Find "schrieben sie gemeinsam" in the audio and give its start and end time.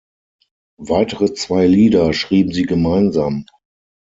2.13-3.45